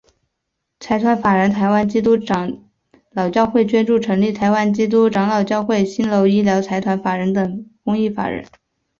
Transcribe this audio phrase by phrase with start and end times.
[0.79, 2.57] 财团法人台湾基督长
[3.11, 8.43] 老教会捐助成立台湾基督长老教会新楼医疗财团法人等公益法人。